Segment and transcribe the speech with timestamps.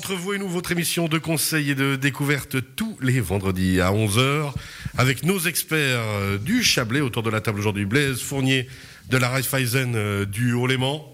[0.00, 3.90] entre vous et nous, votre émission de conseil et de découverte tous les vendredis à
[3.90, 4.54] 11h
[4.96, 7.84] avec nos experts euh, du Chablais autour de la table aujourd'hui.
[7.84, 8.66] Blaise Fournier
[9.10, 11.04] de la Raiffeisen euh, du Haut-Léman.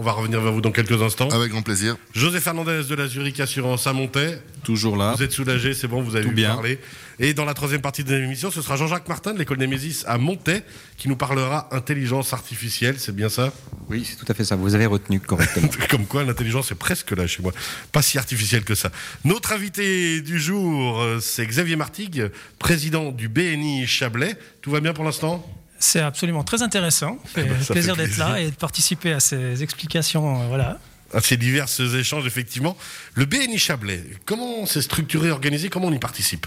[0.00, 1.28] On va revenir vers vous dans quelques instants.
[1.30, 1.96] Avec grand plaisir.
[2.14, 4.40] José Fernandez de la Zurich Assurance à Montaix.
[4.62, 5.12] Toujours là.
[5.16, 6.50] Vous êtes soulagé, c'est bon, vous avez Tout bien.
[6.54, 6.78] parler.
[7.18, 10.16] Et dans la troisième partie de l'émission, ce sera Jean-Jacques Martin de l'école Némésis à
[10.16, 10.62] Montaix
[10.98, 13.52] qui nous parlera intelligence artificielle, c'est bien ça?
[13.88, 14.54] Oui, c'est tout à fait ça.
[14.54, 15.68] Vous avez retenu correctement.
[15.90, 17.50] Comme quoi, l'intelligence est presque là chez moi.
[17.90, 18.92] Pas si artificielle que ça.
[19.24, 22.30] Notre invité du jour, euh, c'est Xavier Martigue,
[22.60, 24.36] président du BNI Chablais.
[24.62, 25.44] Tout va bien pour l'instant?
[25.78, 27.18] C'est absolument très intéressant.
[27.24, 30.42] Fait ben, ça plaisir fait d'être là et de participer à ces explications.
[30.42, 30.78] euh, voilà.
[31.14, 32.76] À ces divers échanges, effectivement.
[33.14, 36.46] Le BNI Chablais, comment c'est structuré, organisé Comment on y participe?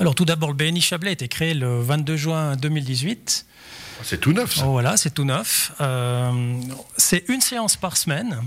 [0.00, 3.46] Alors tout d'abord, le BNI Chablais a été créé le 22 juin 2018.
[4.02, 4.64] C'est tout neuf, ça.
[4.66, 5.72] Oh, voilà, c'est tout neuf.
[5.80, 6.30] Euh,
[6.96, 8.40] c'est une séance par semaine.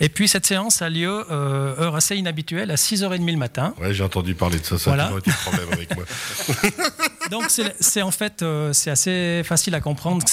[0.00, 3.74] Et puis cette séance a lieu, euh, heure assez inhabituelle, à 6h30 le matin.
[3.80, 4.76] Ouais, j'ai entendu parler de ça.
[4.76, 5.04] Ça Voilà.
[5.04, 6.04] a toujours été le problème avec moi.
[7.30, 7.44] Donc
[7.80, 10.24] c'est en fait euh, c'est assez facile à comprendre.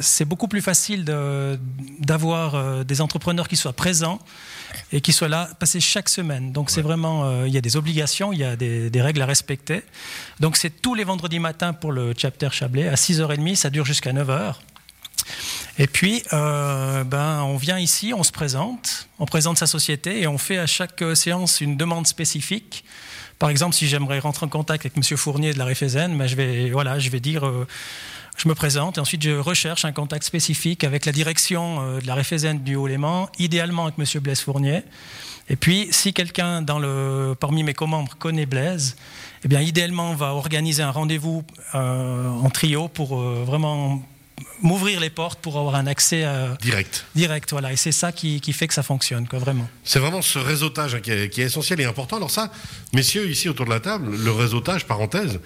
[0.00, 1.58] C'est beaucoup plus facile de-
[1.98, 4.18] d'avoir euh, des entrepreneurs qui soient présents
[4.92, 6.52] et qui soient là, passer chaque semaine.
[6.52, 9.22] Donc c'est vraiment euh, il y a des obligations, il y a des, des règles
[9.22, 9.82] à respecter.
[10.40, 14.12] Donc c'est tous les vendredis matins pour le chapter Chablais à 6h30, ça dure jusqu'à
[14.12, 14.54] 9h.
[15.78, 20.26] Et puis, euh, ben, on vient ici, on se présente, on présente sa société et
[20.26, 22.84] on fait à chaque séance une demande spécifique.
[23.38, 25.16] Par exemple, si j'aimerais rentrer en contact avec M.
[25.16, 27.66] Fournier de la Réfézen, ben, je, vais, voilà, je vais dire, euh,
[28.36, 32.06] je me présente et ensuite je recherche un contact spécifique avec la direction euh, de
[32.06, 34.20] la Réfézen du Haut-Léman, idéalement avec M.
[34.20, 34.82] Blaise Fournier.
[35.50, 36.64] Et puis, si quelqu'un
[37.40, 38.96] parmi mes co-membres connaît Blaise,
[39.44, 41.42] eh bien, idéalement, on va organiser un rendez-vous
[41.74, 44.02] euh, en trio pour vraiment
[44.62, 47.04] m'ouvrir les portes pour avoir un accès euh, Direct.
[47.14, 47.50] direct.
[47.50, 47.72] Voilà.
[47.72, 49.68] Et c'est ça qui, qui fait que ça fonctionne, quoi, vraiment.
[49.84, 52.16] C'est vraiment ce réseautage hein, qui, est, qui est essentiel et important.
[52.16, 52.50] Alors ça,
[52.92, 55.40] messieurs, ici autour de la table, le réseautage, parenthèse,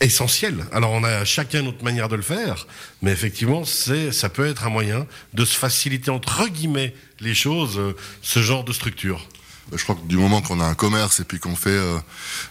[0.00, 0.64] essentiel.
[0.72, 2.66] Alors on a chacun notre manière de le faire,
[3.02, 7.78] mais effectivement, c'est, ça peut être un moyen de se faciliter entre guillemets les choses,
[7.78, 9.28] euh, ce genre de structure.
[9.72, 11.98] Je crois que du moment qu'on a un commerce et puis qu'on fait euh,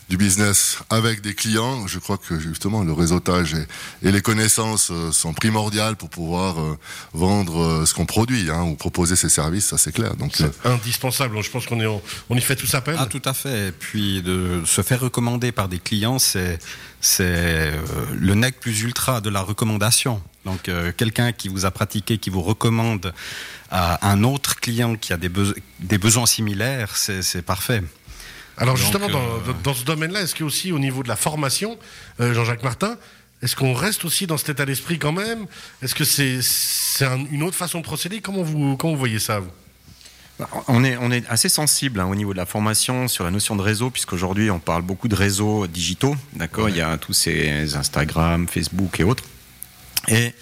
[0.10, 4.90] du business avec des clients, je crois que justement le réseautage et, et les connaissances
[4.92, 6.78] euh, sont primordiales pour pouvoir euh,
[7.14, 10.16] vendre euh, ce qu'on produit hein, ou proposer ses services, ça c'est clair.
[10.16, 11.42] Donc euh, C'est indispensable.
[11.44, 12.96] Je pense qu'on est, en- on y fait tous appel.
[12.98, 13.68] Ah, tout à fait.
[13.68, 16.60] Et puis de se faire recommander par des clients, c'est
[17.00, 17.72] c'est euh,
[18.18, 20.22] le nec plus ultra de la recommandation.
[20.46, 23.14] Donc euh, quelqu'un qui vous a pratiqué, qui vous recommande
[23.72, 27.82] à un autre client qui a des, beso- des besoins similaires, c'est parfait.
[28.58, 31.78] Alors Donc, justement, dans, euh, dans ce domaine-là, est-ce qu'aussi au niveau de la formation,
[32.20, 32.98] euh, Jean-Jacques Martin,
[33.42, 35.48] est-ce qu'on reste aussi dans cet état d'esprit quand même?
[35.82, 38.22] Est-ce que c'est c'est un- une autre façon de procéder?
[38.22, 39.50] Comment vous, comment vous voyez ça vous?
[40.68, 43.56] On est, on est assez sensible hein, au niveau de la formation sur la notion
[43.56, 46.70] de réseau, puisqu'aujourd'hui on parle beaucoup de réseaux digitaux, d'accord?
[46.70, 49.24] Il y a tous ces Instagram, Facebook et autres.
[50.08, 50.34] Et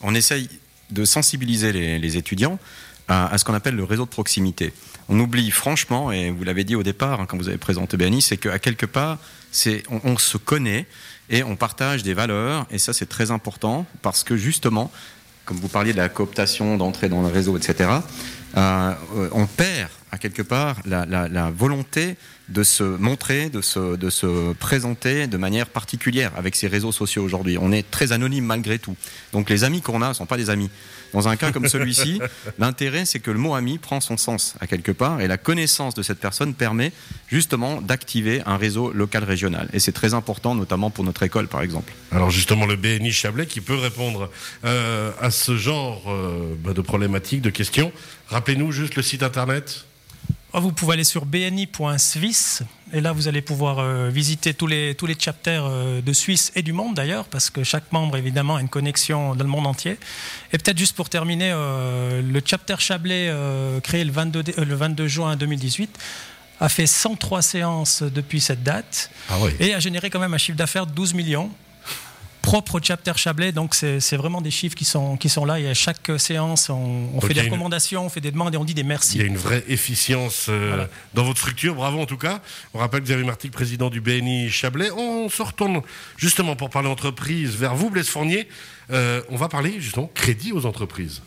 [0.00, 0.48] on essaye
[0.90, 2.58] de sensibiliser les, étudiants
[3.08, 4.72] à, ce qu'on appelle le réseau de proximité.
[5.08, 8.22] On oublie franchement, et vous l'avez dit au départ hein, quand vous avez présenté BNI,
[8.22, 9.18] c'est qu'à quelque part,
[10.04, 10.86] on, se connaît
[11.28, 14.90] et on partage des valeurs, et ça c'est très important parce que justement,
[15.44, 17.90] comme vous parliez de la cooptation, d'entrer dans le réseau, etc.,
[18.56, 18.94] euh,
[19.32, 22.16] on perd à quelque part la volonté
[22.52, 27.24] de se montrer, de se, de se présenter de manière particulière avec ces réseaux sociaux
[27.24, 27.56] aujourd'hui.
[27.58, 28.94] On est très anonyme malgré tout.
[29.32, 30.70] Donc les amis qu'on a ne sont pas des amis.
[31.14, 32.20] Dans un cas comme celui-ci,
[32.58, 35.94] l'intérêt c'est que le mot ami prend son sens à quelque part et la connaissance
[35.94, 36.92] de cette personne permet
[37.28, 39.68] justement d'activer un réseau local régional.
[39.72, 41.92] Et c'est très important notamment pour notre école par exemple.
[42.10, 44.30] Alors justement, le BNI Chablais qui peut répondre
[44.64, 47.92] euh, à ce genre euh, bah, de problématiques, de questions.
[48.28, 49.86] Rappelez-nous juste le site internet.
[50.54, 54.94] Oh, Vous pouvez aller sur bni.suisse et là vous allez pouvoir euh, visiter tous les,
[54.94, 58.56] tous les chapters euh, de Suisse et du monde d'ailleurs parce que chaque membre évidemment
[58.56, 59.92] a une connexion dans le monde entier.
[60.52, 63.32] Et peut-être juste pour terminer, euh, le chapter Chablais
[63.82, 65.98] créé le 22, dé- euh, le 22 juin 2018
[66.60, 69.52] a fait 103 séances depuis cette date Ah oui.
[69.58, 71.50] et a généré quand même un chiffre d'affaires de 12 millions
[72.52, 75.70] propre au chapter Chablais, donc c'est vraiment des chiffres qui sont, qui sont là et
[75.70, 78.74] à chaque séance on, fait des une- recommandations, on fait des demandes et on dit
[78.74, 79.16] des merci.
[79.16, 80.88] Il y a une vraie efficience euh, Voilà.
[81.14, 81.74] dans votre structure.
[81.74, 82.42] Bravo en tout cas.
[82.74, 84.90] On rappelle Xavier Martic, président du BNI Chablais.
[84.90, 85.80] On se retourne
[86.18, 88.46] justement pour parler entreprise vers vous, Blaise Fournier.
[88.90, 91.22] Euh, on va parler justement crédit aux entreprises.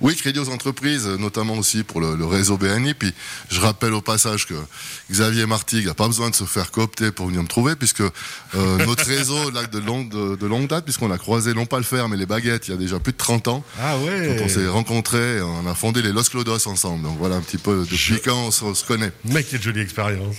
[0.00, 2.94] Oui, crédit aux entreprises, notamment aussi pour le, réseau BNI.
[2.94, 3.14] Puis
[3.50, 4.54] je rappelle au passage que
[5.10, 8.10] Xavier Martigues n'a pas besoin de se faire coopter pour venir me trouver, puisque euh,
[8.86, 12.08] notre réseau là, de, longue, de, longue date, puisqu'on a croisé non pas le fer,
[12.08, 13.64] mais les baguettes il y a déjà plus de 30 ans.
[13.80, 17.02] Ah ouais on s'est rencontrés, on a fondé les Los Clodos ensemble.
[17.02, 19.12] Donc voilà un petit peu depuis quand on se, connaît.
[19.24, 20.36] Mec, quelle jolie expérience.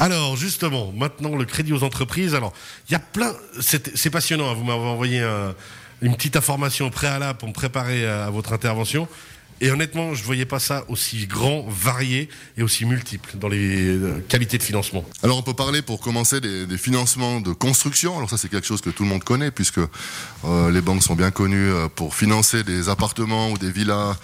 [0.00, 2.34] Alors justement, maintenant le crédit aux entreprises.
[2.34, 2.52] Alors
[2.88, 4.50] il y a plein, c'est passionnant.
[4.50, 4.54] Hein.
[4.54, 5.26] Vous m'avez envoyé
[6.02, 9.08] une petite information préalable pour me préparer à, votre intervention.
[9.60, 13.88] Et honnêtement, je ne voyais pas ça aussi grand, varié et aussi multiple dans les
[13.88, 15.04] euh, qualités de financement.
[15.22, 18.16] Alors on peut parler pour commencer des, financements de construction.
[18.16, 21.16] Alors ça c'est quelque chose que tout le monde connaît puisque euh, les banques sont
[21.16, 24.16] bien connues euh, pour financer des appartements ou des villas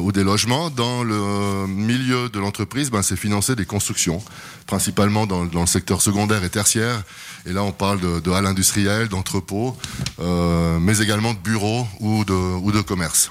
[0.00, 0.70] ou des logements.
[0.70, 4.22] Dans le milieu de l'entreprise, ben, c'est financer des constructions,
[4.66, 7.02] principalement dans, le secteur secondaire et tertiaire.
[7.44, 9.76] Et là, on parle de, halles industrielles, d'entrepôts,
[10.18, 13.30] mais également de bureaux ou de, ou de commerce.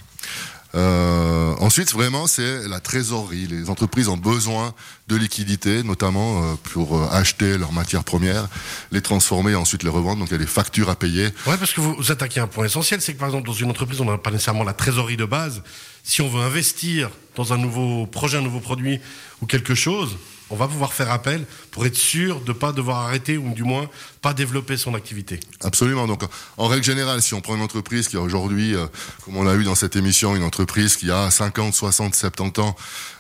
[0.78, 3.48] Euh, ensuite, vraiment, c'est la trésorerie.
[3.48, 4.74] Les entreprises ont besoin
[5.08, 8.48] de liquidités, notamment euh, pour euh, acheter leurs matières premières,
[8.92, 10.20] les transformer et ensuite les revendre.
[10.20, 11.26] Donc il y a des factures à payer.
[11.48, 14.02] Ouais, parce que vous attaquez un point essentiel, c'est que par exemple dans une entreprise,
[14.02, 15.64] on n'a pas nécessairement la trésorerie de base.
[16.04, 19.00] Si on veut investir dans un nouveau projet, un nouveau produit
[19.42, 20.18] ou quelque chose,
[20.50, 23.64] on va pouvoir faire appel pour être sûr de ne pas devoir arrêter ou du
[23.64, 23.90] moins
[24.22, 25.40] pas développer son activité.
[25.62, 26.08] Absolument.
[26.08, 26.24] Donc,
[26.58, 28.88] en règle générale, si on prend une entreprise qui a aujourd'hui, euh,
[29.24, 32.76] comme on l'a eu dans cette émission, une entreprise qui a 50, 60, 70 ans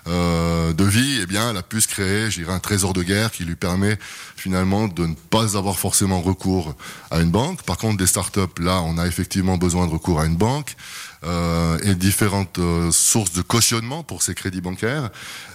[0.07, 3.31] euh, de vie, eh bien, elle a pu se créer, je un trésor de guerre
[3.31, 3.99] qui lui permet
[4.35, 6.75] finalement de ne pas avoir forcément recours
[7.11, 7.61] à une banque.
[7.63, 10.75] Par contre, des startups, là, on a effectivement besoin de recours à une banque.
[11.23, 15.09] Euh, et différentes euh, sources de cautionnement pour ces crédits bancaires.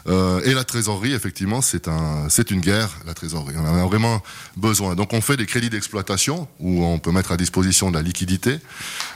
[0.08, 3.54] Euh, et la trésorerie, effectivement, c'est un, c'est une guerre, la trésorerie.
[3.56, 4.20] On en a vraiment
[4.56, 4.96] besoin.
[4.96, 8.58] Donc on fait des crédits d'exploitation où on peut mettre à disposition de la liquidité.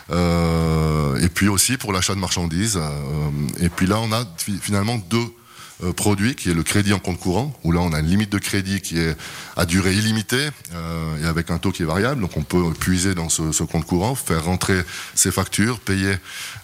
[0.08, 2.78] et puis aussi pour l'achat de marchandises.
[3.58, 4.24] et puis là, on a
[4.60, 5.26] finalement deux
[5.84, 8.30] euh, produit qui est le crédit en compte courant, où là on a une limite
[8.30, 9.14] de crédit qui est
[9.56, 12.22] à durée illimitée euh, et avec un taux qui est variable.
[12.22, 14.80] Donc on peut puiser dans ce, ce compte courant, faire rentrer
[15.14, 16.14] ses factures, payer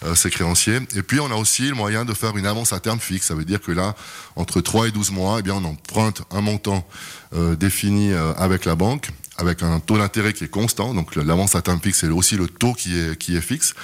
[0.05, 0.79] euh, ses créanciers.
[0.97, 3.27] Et puis on a aussi le moyen de faire une avance à terme fixe.
[3.27, 3.95] Ça veut dire que là,
[4.37, 6.87] entre 3 et 12 mois, eh bien, on emprunte un montant
[7.35, 9.11] euh, défini avec la banque
[9.43, 12.47] avec un taux d'intérêt qui est constant, donc l'avance à terme fixe, c'est aussi le
[12.47, 13.75] taux qui est, qui est fixe,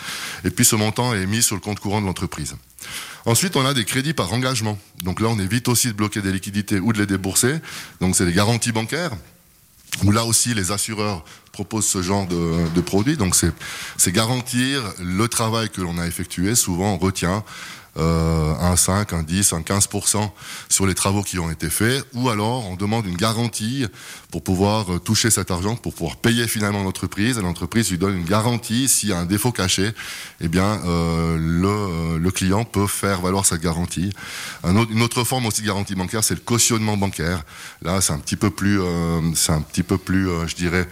[0.44, 2.54] et puis ce montant est mis sur le compte courant de l'entreprise.
[3.26, 4.78] Ensuite, on a des crédits par engagement.
[5.02, 7.56] Donc là, on évite aussi de bloquer des liquidités ou de les débourser.
[8.00, 9.10] Donc c'est des garanties bancaires
[10.04, 13.16] où là aussi les assureurs proposent ce genre de, de produits.
[13.16, 16.54] Donc c'est garantir le travail que l'on a effectué.
[16.54, 17.44] Souvent on retient
[17.98, 20.30] euh, un 5, un 10, un 15%
[20.68, 23.86] sur les travaux qui ont été faits, ou alors on demande une garantie
[24.30, 28.16] pour pouvoir euh, toucher cet argent, pour pouvoir payer finalement l'entreprise, et l'entreprise lui donne
[28.16, 29.90] une garantie, s'il y a un défaut caché,
[30.40, 34.12] eh bien euh, le, le, client peut faire valoir cette garantie.
[34.64, 37.42] Une autre forme aussi de garantie bancaire, c'est le cautionnement bancaire.
[37.82, 38.80] Là, c'est un petit peu plus,
[39.34, 40.86] c'est un petit peu plus, je dirais,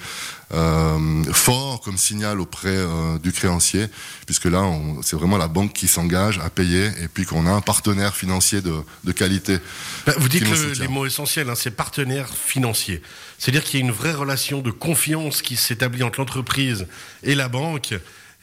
[1.33, 2.79] fort comme signal auprès
[3.23, 3.87] du créancier,
[4.25, 4.65] puisque là,
[5.03, 8.61] c'est vraiment la banque qui s'engage à payer et puis qu'on a un partenaire financier
[8.61, 9.59] de, de qualité.
[10.07, 13.03] Bah, vous dites le, les mots essentiels, hein, c'est partenaire financier.
[13.39, 16.87] C'est-à-dire qu'il y a une vraie relation de confiance qui s'établit entre l'entreprise
[17.23, 17.95] et la banque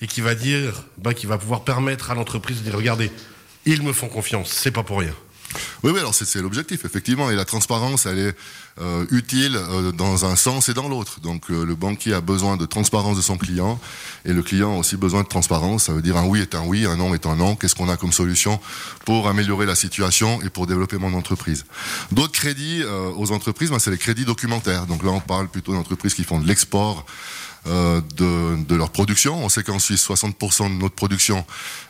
[0.01, 3.11] et qui va dire, bah, qui va pouvoir permettre à l'entreprise de dire, regardez,
[3.65, 5.15] ils me font confiance, c'est pas pour rien.
[5.83, 7.29] Oui, oui, alors c'est l'objectif, effectivement.
[7.29, 8.35] Et la transparence, elle est
[8.81, 11.19] euh, utile euh, dans un sens et dans l'autre.
[11.19, 13.79] Donc euh, le banquier a besoin de transparence de son client
[14.25, 15.83] et le client a aussi besoin de transparence.
[15.83, 17.55] Ça veut dire un oui est un oui, un non est un non.
[17.55, 18.59] Qu'est-ce qu'on a comme solution
[19.05, 21.65] pour améliorer la situation et pour développer mon entreprise?
[22.11, 22.83] D'autres crédits
[23.15, 24.87] aux entreprises, ben, c'est les crédits documentaires.
[24.87, 27.05] Donc là, on parle plutôt d'entreprises qui font de l'export.
[27.65, 29.41] Euh, de, de, leur production.
[29.41, 31.45] On sait qu'en Suisse, 60% de notre production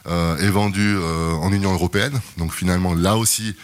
[0.05, 2.21] euh, est vendue euh, en Union européenne.
[2.37, 3.55] Donc finalement, là aussi,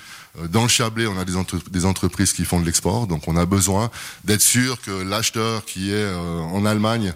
[0.49, 1.33] dans le Chablais, on a des,
[1.69, 3.05] des, entreprises qui font de l'export.
[3.05, 3.91] Donc on a besoin
[4.23, 7.13] d'être sûr que l'acheteur qui est en Allemagne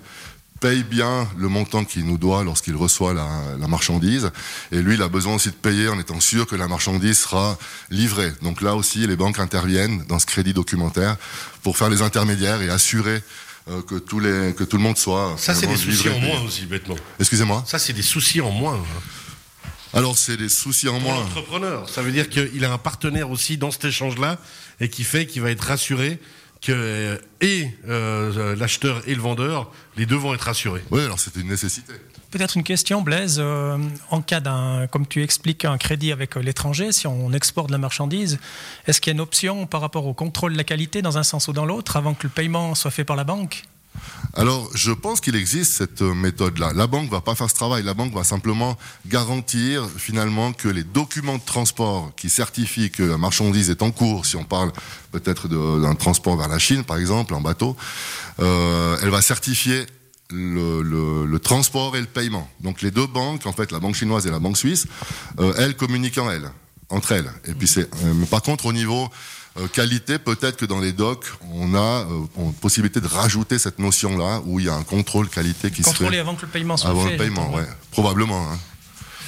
[0.59, 3.27] paye bien le montant qu'il nous doit lorsqu'il reçoit la,
[3.59, 4.29] la, marchandise.
[4.71, 7.57] Et lui, il a besoin aussi de payer en étant sûr que la marchandise sera
[7.89, 8.31] livrée.
[8.43, 11.17] Donc là aussi, les banques interviennent dans ce crédit documentaire
[11.63, 13.19] pour faire les intermédiaires et assurer euh,
[13.87, 15.35] que, tous les, que tout le monde soit.
[15.37, 16.95] Ça, c'est des soucis en moins aussi, bêtement.
[17.19, 18.75] Excusez-moi Ça, c'est des soucis en moins.
[18.75, 19.01] Hein.
[19.93, 21.15] Alors, c'est des soucis en moins.
[21.15, 24.39] L'entrepreneur, ça veut dire qu'il a un partenaire aussi dans cet échange-là
[24.79, 26.19] et qui fait qu'il va être rassuré
[26.61, 30.81] que euh, et euh, l'acheteur et le vendeur, les deux vont être rassurés.
[30.91, 31.93] Oui, alors c'est une nécessité.
[32.33, 33.37] Peut-être une question, Blaise.
[33.37, 33.77] Euh,
[34.09, 37.73] en cas d'un, comme tu expliques, un crédit avec euh, l'étranger, si on exporte de
[37.73, 38.39] la marchandise,
[38.87, 41.21] est-ce qu'il y a une option par rapport au contrôle de la qualité dans un
[41.21, 43.61] sens ou dans l'autre avant que le paiement soit fait par la banque?
[44.33, 46.71] Alors, je pense qu'il existe cette euh, méthode-là.
[46.73, 47.83] La banque va pas faire ce travail.
[47.83, 53.19] La banque va simplement garantir finalement que les documents de transport qui certifient que la
[53.19, 54.71] marchandise est en cours, si on parle
[55.11, 57.77] peut-être d'un transport vers la Chine, par exemple, en bateau,
[58.39, 59.85] elle va certifier
[60.29, 62.49] le, le, le, transport et le paiement.
[62.61, 64.87] Donc les deux banques, en fait, la banque chinoise et la banque suisse,
[65.39, 66.49] euh, elles communiquent en elles,
[66.89, 67.31] entre elles.
[67.45, 69.09] Et puis c'est, euh, par contre, au niveau
[69.59, 74.41] euh, qualité, peut-être que dans les docs, on a euh, possibilité de rajouter cette notion-là,
[74.45, 76.19] où il y a un contrôle qualité qui Contrôler se fait.
[76.19, 77.11] avant que le paiement soit avant fait.
[77.11, 77.67] le paiement, ouais.
[77.91, 78.49] Probablement.
[78.51, 78.57] Hein.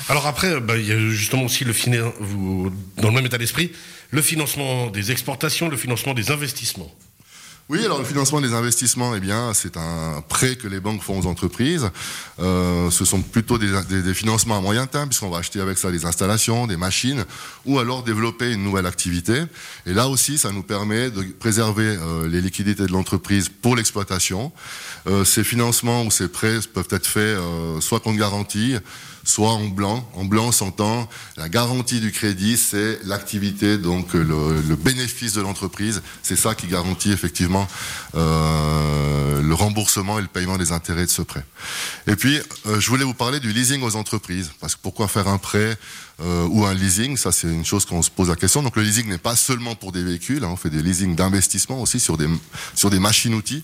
[0.10, 1.74] Alors après, bah, il y a justement aussi le
[2.98, 3.72] dans le même état d'esprit,
[4.12, 6.92] le financement des exportations, le financement des investissements.
[7.68, 11.20] Oui, alors le financement des investissements, eh bien, c'est un prêt que les banques font
[11.20, 11.90] aux entreprises.
[12.40, 15.80] Euh, ce sont plutôt des, des, des, financements à moyen terme, puisqu'on va acheter avec
[15.80, 17.26] ça des installations, des machines,
[17.66, 19.46] ou alors développer une nouvelle activité.
[19.88, 24.52] Et là aussi, ça nous permet de préserver euh, les liquidités de l'entreprise pour l'exploitation.
[25.08, 28.76] Euh, ces financements ou ces prêts peuvent être faits euh, soit contre garantie,
[29.26, 30.08] soit en blanc.
[30.14, 36.02] En blanc s'entend la garantie du crédit, c'est l'activité, donc le, le, bénéfice de l'entreprise.
[36.24, 37.68] C'est ça qui garantit effectivement
[38.16, 41.44] euh, le remboursement et le paiement des intérêts de ce prêt.
[42.08, 44.52] Et puis, euh, je voulais vous parler du leasing aux entreprises.
[44.60, 45.78] Parce que pourquoi faire un prêt
[46.22, 48.64] euh, ou un leasing Ça, c'est une chose qu'on se pose la question.
[48.64, 50.44] Donc, le leasing n'est pas seulement pour des véhicules.
[50.44, 52.28] Hein, on fait des leasings d'investissement aussi sur des,
[52.74, 53.64] sur des machines-outils.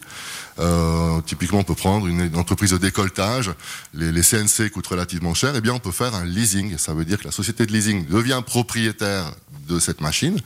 [0.59, 3.51] Euh, typiquement, on peut prendre une, entreprise de décolletage.
[3.93, 5.53] Les, CNC coûtent relativement cher.
[5.55, 6.77] Eh bien, on peut faire un leasing.
[6.77, 9.31] Ça veut dire que la société de leasing devient propriétaire
[9.67, 10.39] de cette machine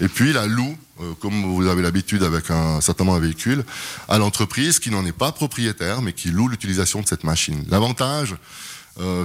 [0.00, 3.64] et puis la loue, euh, comme vous avez l'habitude avec un certainement un véhicule,
[4.08, 7.64] à l'entreprise qui n'en est pas propriétaire mais qui loue l'utilisation de cette machine.
[7.68, 8.36] L'avantage,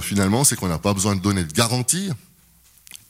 [0.00, 2.10] finalement, c'est qu'on n'a pas besoin de donner de garantie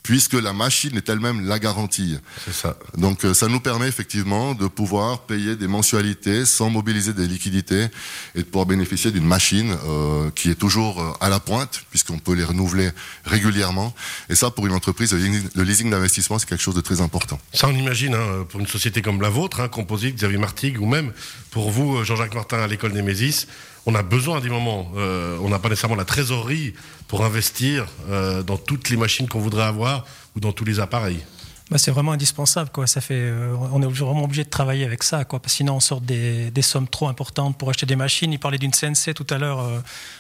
[0.09, 2.17] puisque la machine est elle-même la garantie.
[2.47, 2.79] C'est ça.
[2.97, 7.89] Donc euh, ça nous permet effectivement de pouvoir payer des mensualités sans mobiliser des liquidités
[8.35, 12.19] et de pouvoir bénéficier d'une machine euh, qui est toujours euh, à la pointe puisqu'on
[12.19, 12.89] peut les renouveler
[13.27, 13.95] régulièrement.
[14.31, 17.39] Et ça, pour une entreprise, le leasing d'investissement, c'est quelque chose de très important.
[17.53, 20.87] Ça, on imagine, hein, pour une société comme la vôtre, hein, Composite, Xavier Martigues, ou
[20.87, 21.13] même
[21.51, 23.47] pour vous, Jean-Jacques Martin, à l'école des Mésis,
[23.89, 26.75] on a besoin à des moments, euh, on n'a pas nécessairement la trésorerie
[27.09, 29.98] pour investir euh, dans toutes les machines qu'on voudrait avoir
[30.37, 31.25] ou dans tous les appareils.
[31.71, 32.87] Bah c'est vraiment indispensable, quoi.
[32.87, 35.39] Ça fait, euh, on est vraiment obligé de travailler avec ça, quoi.
[35.39, 38.33] Parce que sinon, on sort des, des, sommes trop importantes pour acheter des machines.
[38.33, 39.79] Il parlait d'une CNC tout à l'heure euh,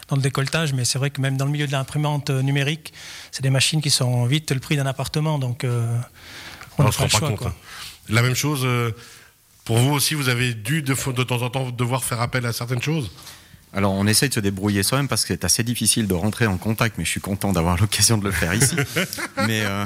[0.08, 2.92] dans le décolletage, mais c'est vrai que même dans le milieu de l'imprimante euh, numérique,
[3.30, 5.38] c'est des machines qui sont vite le prix d'un appartement.
[5.38, 5.98] Donc, euh,
[6.76, 7.38] on ne se rend pas choix, compte.
[7.38, 7.54] Quoi.
[8.10, 8.66] La même chose.
[9.64, 12.52] pour vous aussi, vous avez dû de, de temps en temps devoir faire appel à
[12.52, 13.10] certaines choses?
[13.74, 16.56] Alors on essaye de se débrouiller soi-même parce que c'est assez difficile de rentrer en
[16.56, 18.76] contact, mais je suis content d'avoir l'occasion de le faire ici.
[19.46, 19.84] mais euh,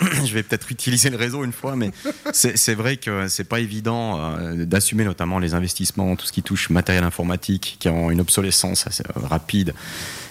[0.24, 1.92] je vais peut-être utiliser le réseau une fois, mais
[2.32, 6.70] c'est vrai que c'est pas évident euh, d'assumer notamment les investissements, tout ce qui touche
[6.70, 9.74] matériel informatique, qui ont une obsolescence assez, euh, rapide.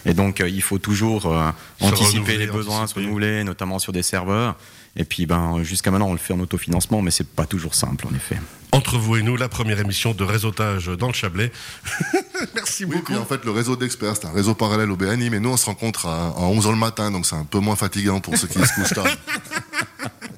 [0.05, 1.33] Et donc euh, il faut toujours
[1.79, 3.01] anticiper les besoins, anticiper.
[3.01, 4.57] se renouveler, notamment sur des serveurs.
[4.95, 8.05] Et puis, ben, jusqu'à maintenant, on le fait en autofinancement, mais c'est pas toujours simple,
[8.07, 8.37] en effet.
[8.71, 11.51] Entre vous et nous, la première émission de réseautage dans le Chablais.
[12.55, 13.05] Merci oui, beaucoup.
[13.05, 15.57] Puis en fait, le réseau d'experts, c'est un réseau parallèle au BNI, mais nous, on
[15.57, 18.47] se rencontre à, à 11h le matin, donc c'est un peu moins fatigant pour ceux
[18.47, 19.05] qui se couchent tard.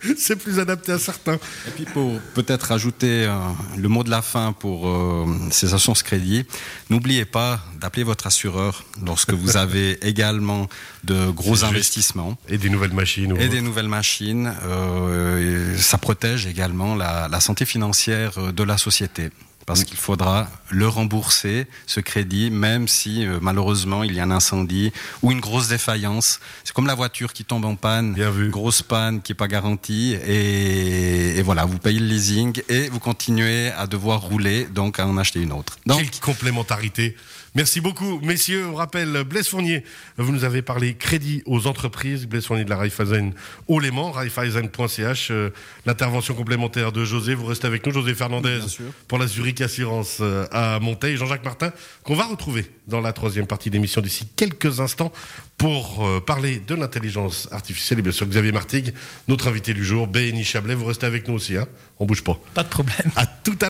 [0.17, 1.35] c'est plus adapté à certains.
[1.67, 3.37] Et puis pour peut-être ajouter euh,
[3.77, 6.45] le mot de la fin pour euh, ces assurances crédit,
[6.89, 10.67] n'oubliez pas d'appeler votre assureur lorsque vous avez également
[11.03, 12.37] de gros investissements.
[12.49, 13.35] Et des nouvelles machines.
[13.39, 14.53] Et des nouvelles machines.
[14.63, 19.29] Euh, ça protège également la, la santé financière de la société
[19.65, 24.31] parce qu'il faudra le rembourser, ce crédit, même si euh, malheureusement il y a un
[24.31, 24.91] incendie
[25.21, 26.39] ou une grosse défaillance.
[26.63, 28.49] C'est comme la voiture qui tombe en panne, Bien vu.
[28.49, 32.99] grosse panne qui n'est pas garantie, et, et, voilà, vous payez le leasing et vous
[32.99, 35.77] continuez à devoir rouler, donc à en acheter une autre.
[35.85, 37.15] Donc, Quelle complémentarité
[37.55, 38.67] Merci beaucoup, messieurs.
[38.67, 39.85] On rappelle Blaise Fournier,
[40.17, 42.27] vous nous avez parlé crédit aux entreprises.
[42.27, 43.31] Blaise Fournier de la Raiffeisen
[43.69, 45.31] au Léman, raiffeisen.ch.
[45.31, 45.51] Euh,
[45.85, 47.33] L'intervention complémentaire de José.
[47.33, 48.59] Vous restez avec nous, José Fernandez,
[49.07, 51.15] pour la Zurich Assurance euh, à Monteil.
[51.15, 51.71] Jean-Jacques Martin,
[52.03, 55.13] qu'on va retrouver dans la troisième partie d'émission d'ici quelques instants
[55.57, 57.99] pour euh, parler de l'intelligence artificielle.
[57.99, 58.93] Et bien sûr, Xavier Martigues,
[59.29, 60.75] notre invité du jour, BNI Chablais.
[60.75, 61.67] Vous restez avec nous aussi, hein
[61.99, 62.37] On bouge pas.
[62.53, 63.11] Pas de problème.
[63.15, 63.63] À tout à